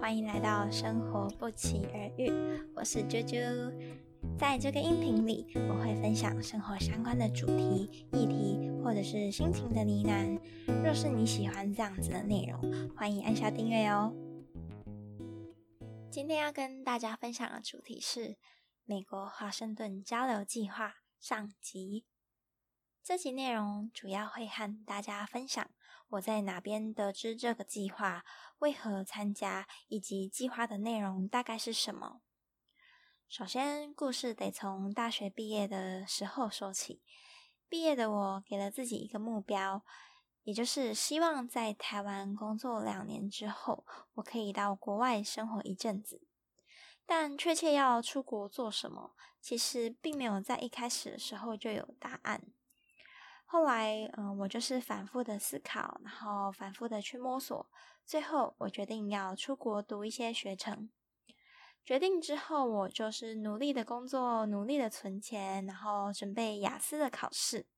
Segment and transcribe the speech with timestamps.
[0.00, 2.30] 欢迎来到生活不期而遇，
[2.74, 3.72] 我是啾啾。
[4.38, 10.38] 在这个音频里，我会分享生活相关的主题、议题，或者是心情的呢喃。
[10.82, 14.12] 若是你喜欢这样子的内容，欢迎按下订阅哦。
[16.10, 18.36] 今天要跟大家分享的主题是
[18.84, 22.04] 美国华盛顿交流计划上集。
[23.02, 25.68] 这集内容主要会和大家分享
[26.10, 28.24] 我在哪边得知这个计划，
[28.58, 32.20] 为何参加，以及计划的内容大概是什么。
[33.28, 37.02] 首先，故事得从大学毕业的时候说起。
[37.68, 39.82] 毕业的我给了自己一个目标，
[40.44, 43.84] 也就是希望在台湾工作两年之后，
[44.14, 46.22] 我可以到国外生活一阵子。
[47.06, 52.42] 但确切要出国做什么，其实并没有在一开始的时候就有答案。
[53.54, 57.70] 后来，嗯，我就是反复的思考，然后反复的去摸索，
[58.04, 60.90] 最后我决定要出国读一些学程。
[61.84, 67.68] 决定之后，我就是努力的工作，努力的存钱，然后准备雅思的考试。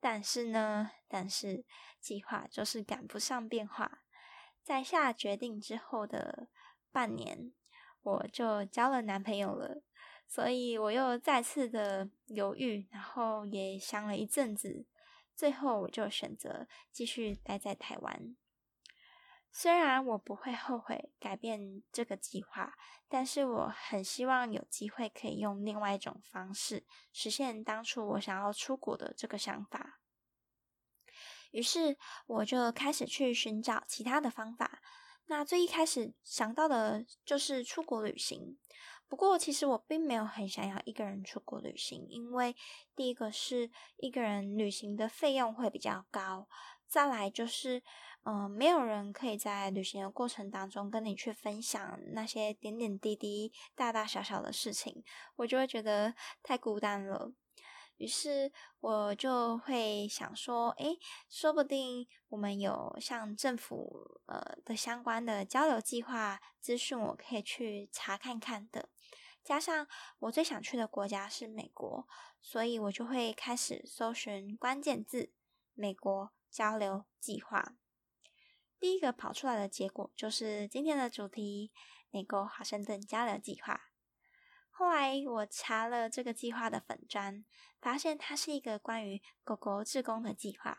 [0.00, 1.66] 但是呢，但是
[2.00, 3.98] 计划就是赶不上变化。
[4.62, 6.48] 在下决定之后的
[6.90, 7.52] 半年，
[8.00, 9.82] 我就交了男朋友了。
[10.28, 14.84] 所以我又再次的犹豫，然后也想了一阵子，
[15.34, 18.36] 最后我就选择继续待在台湾。
[19.52, 22.74] 虽然我不会后悔改变这个计划，
[23.08, 30.00] 但是我很希望有机会可以用另外一种方式实现当初我想要出国的这个想法。
[31.52, 31.96] 于是
[32.26, 34.82] 我就开始去寻找其他的方法。
[35.28, 38.58] 那最一开始想到的就是出国旅行。
[39.08, 42.56] 不过，其实我并没有很想要一个人出国旅行，因为
[42.94, 46.48] 第一个是一个人旅行的费用会比较高，
[46.88, 47.82] 再来就是，
[48.24, 55.04] 嗯，没有人可以在旅行的过程当中跟你去分享那些点点滴滴、大大小小的事情，
[55.36, 57.32] 我就会觉得太孤单了。
[57.96, 60.98] 于是我就会想说，诶，
[61.28, 68.90] 说不定我们有像政府呃的相关的交流计划资讯，我可以去查看看的。
[69.42, 69.86] 加上
[70.18, 72.06] 我最想去的国家是美国，
[72.40, 75.30] 所以我就会开始搜寻关键字
[75.72, 77.76] “美国交流计划”。
[78.78, 81.72] 第一个跑出来的结果就是今天的主题——
[82.10, 83.85] 美国华盛顿交流计划。
[84.78, 87.42] 后来我查了这个计划的粉砖，
[87.80, 90.76] 发现它是一个关于狗狗志工的计划。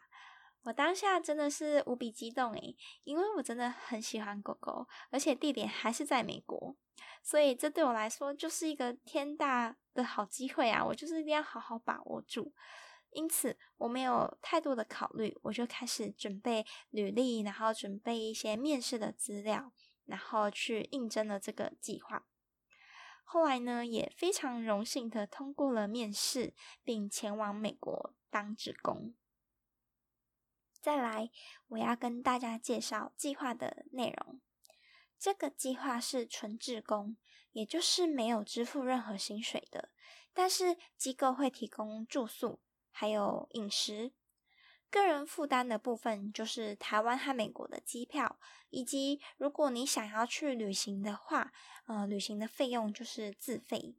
[0.66, 6.76] 我当下真的是无比激动诶，因为我真的很喜欢狗狗，而且地点还是在美国，
[7.24, 10.86] 所以这对我来说就是一个天大的好机会啊！
[10.86, 12.54] 我就是一定要好好把握住。
[13.10, 19.72] 因此，我没有太多的考虑，我就开始准备履历，然后准备一些面试的资料，
[20.06, 22.28] 然后去应征了这个计划。
[23.30, 29.14] 后来呢，也非常荣幸的通过了面试，并前往美国当职工。
[30.80, 31.30] 再来，
[31.68, 34.40] 我要跟大家介绍计划的内容。
[35.20, 37.18] 这个计划是纯职工，
[37.52, 39.90] 也就是没有支付任何薪水的，
[40.34, 42.62] 但是机构会提供住宿
[42.92, 44.14] 还有饮食。
[44.90, 48.38] 个人负担的部分就是台湾和美国的机票，
[48.70, 51.52] 以及如果你想要去旅行的话，
[51.86, 53.96] 呃，旅行的费用就是自费。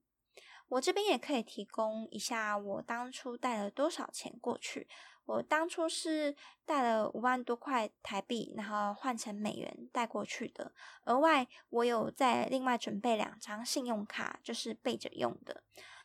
[0.69, 4.87] 我这边也可以提供一下，我当初带了多少钱过去。
[5.25, 6.35] 我当初是
[6.65, 10.73] 带了五万多块台币，然后换成美元带过去的。
[11.05, 15.63] 额外，我有再另外准备两张信用卡，就是备着用的。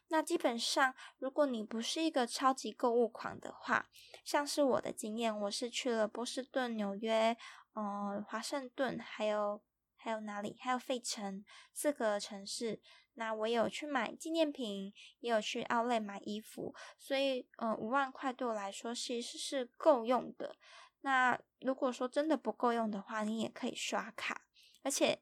[0.10, 3.88] 那基本上，如果你不是一个超级购物狂的话，
[4.24, 7.36] 像是我的经验，我是去了波士顿、纽约、
[7.76, 9.62] 嗯，华盛顿，还有
[9.96, 10.56] 还有哪里？
[10.60, 11.44] 还有费城
[11.74, 12.82] 四个城市。
[13.16, 20.56] 那我有去买纪念品，也有去奥莱买衣服，所以，嗯，五万块对我来说其实是够用的。
[21.02, 24.42] 那如果说真的不够用的话，你也可以刷卡，
[24.84, 25.22] 而且，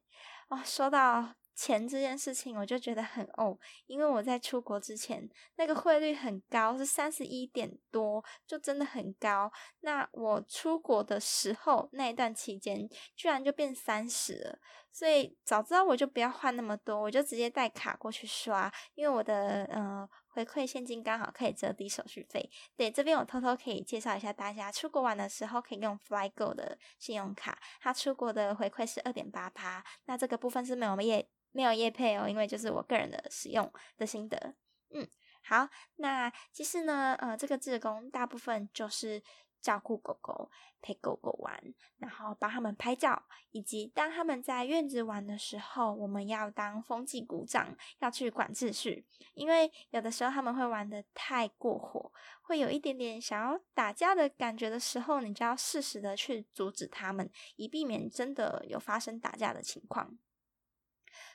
[0.50, 1.36] 哦，说到。
[1.62, 3.56] 钱这件事情，我就觉得很哦，
[3.86, 9.52] 因为我在出国之前，那个汇率很高，是三十一点多，就真的很高。
[9.82, 14.60] 那我出国的时候，那一段期间，居然就变三十了。
[14.92, 22.50] 所以早知道我就不要换那么多，我就直接带卡过去刷，因为我的呃回馈现金刚好可以折抵手续费。
[22.76, 29.84] 对，这边我偷偷可以介绍一下大家，出国玩的时候可以用 FlyGo 的信用卡，它出国的回馈是二点八趴。
[30.06, 31.28] 那这个部分是没有业。
[31.54, 34.56] 没有业配哦，因为就是我个人的使用的心得。
[34.92, 35.06] 嗯，
[35.44, 35.68] 好，
[35.98, 39.22] 那其实呢，呃，这个自工大部分就是
[39.62, 40.50] 照顾狗狗、
[40.82, 41.62] 陪狗狗玩，
[42.00, 49.06] 然后帮他们拍照，以及当他们在院子玩的时候，我们要当风纪鼓掌，要去管秩序。
[49.34, 52.12] 因为有的时候他们会玩的太过火，
[52.42, 60.18] 会有一点点想要打架的感觉的时候，你就要适时的去阻止他们，以避免真的有发生打架的情况。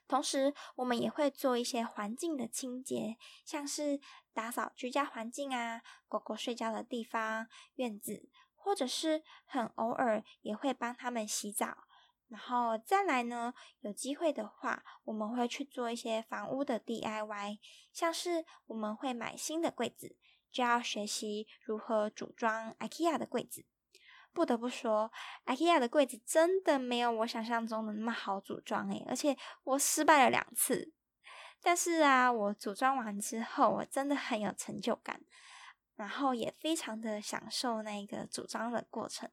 [0.08, 4.00] 同时，我们也会做一些环境的清洁，像是
[4.32, 11.84] 打扫居家环境啊，狗狗睡觉的地方、院子，或者是很偶尔也会帮他们洗澡。
[12.28, 17.58] 然后再来呢，有机会的话，我们会去做一些房屋的 DIY，
[17.92, 20.16] 像是我们会买新的柜子，
[20.50, 23.64] 就要学习如何组装 IKEA 的柜子。
[24.36, 25.10] 不得不说
[25.46, 29.34] ，IKEA 的柜子真的没有我想象中的那么好组装诶，而且
[29.64, 30.92] 我失败了两次。
[31.62, 35.22] 但是啊，我组装完之后，我真的很有成就感，
[35.94, 39.30] 然后也非常的享受那个组装的过程。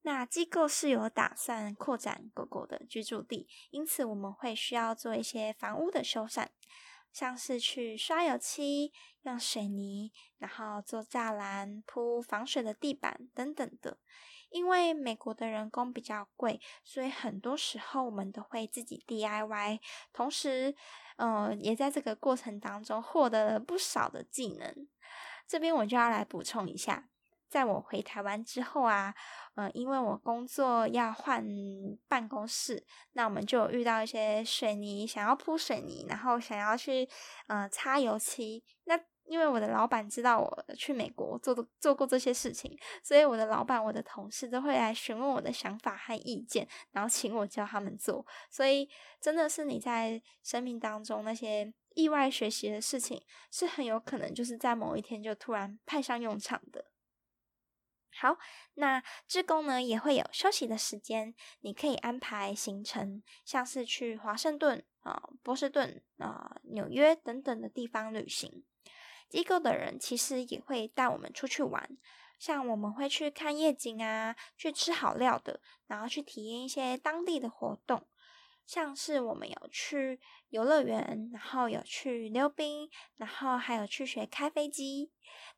[0.00, 6.46] 那机构是有打算扩展狗狗的居住地，因此我们会需要做一些房屋的修缮。
[7.12, 13.98] 像是去刷油漆、用水泥，然后做栅栏、铺防水的地板等等的。
[14.50, 19.78] 因为美国的人工比较贵，所以很多时候我们都会自己 DIY。
[20.12, 20.74] 同时，
[21.16, 24.88] 呃，也在这个过程当中获得了不少的技能。
[25.46, 27.10] 这边我就要来补充一下。
[27.48, 29.14] 在我回台湾之后啊，
[29.54, 31.44] 呃，因为我工作要换
[32.06, 37.08] 办公室，那我们就遇到一些水泥，想要铺水泥，然后想要去
[37.46, 38.62] 呃擦油漆。
[38.84, 48.24] 那因为我的老板知道我去美国做做过这些事情，所以我的老板、我的同事都会来询问我的想法和意见，然后请我教他们做。
[48.50, 48.88] 所以
[49.20, 56.86] 真的是你在生命当中那些意外学习的事情，是很有可能就是在某一天就突然派上用场的。
[58.20, 58.36] 好，
[58.74, 68.64] 那志工呢也会有休息的时间，你可以安排行程，像是去华盛顿啊、波士顿啊、纽约等等的地方旅行。
[69.28, 71.96] 机构的人其实也会带我们出去玩，
[72.40, 78.08] 像我们会去看夜景啊，去吃好料的，然后去体验一些当地的活动。
[78.68, 80.20] 像是我们有去
[80.50, 85.10] 游乐园，然后有去溜冰，然后还有去学开飞机。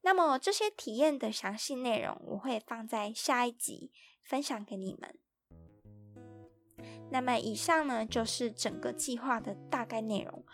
[0.02, 3.90] 那么这些体验的详细内容，我会放在下一集
[4.22, 5.18] 分享给你们。
[7.10, 10.44] 那么以上呢，就是整个计划的大概内容。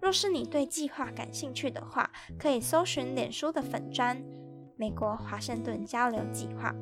[0.00, 2.08] 若是你对计划感兴趣的话，
[2.38, 4.22] 可以搜寻脸书的粉砖
[4.78, 6.72] “美国华盛顿交流计划”。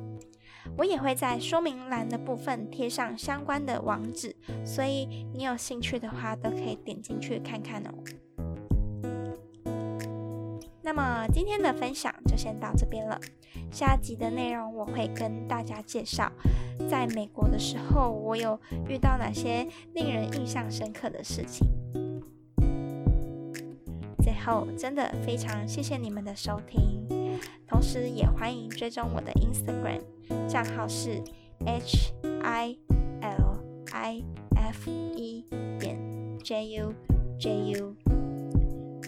[0.77, 7.91] 我也会在说明栏的部分贴上相关的网址，所以你有兴趣的话都可以点进去看看哦。
[10.81, 13.19] 那么今天的分享就先到这边了，
[13.71, 16.31] 下集的内容我会跟大家介绍，
[16.89, 21.67] 在美国的时候我有遇到哪些令人印象深刻的事情。
[24.21, 27.07] 最后，真的非常谢谢你们的收听。
[27.67, 30.01] 同时，也欢迎追踪我的 Instagram
[30.47, 31.21] 账号是
[31.65, 32.77] h i
[33.21, 34.23] l i
[34.55, 35.45] f e
[35.79, 35.97] 点
[36.43, 36.93] j u
[37.39, 37.95] j u。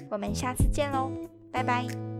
[0.10, 1.12] 我们下次见喽，
[1.52, 2.15] 拜拜。